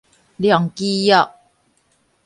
[0.37, 1.29] 量其約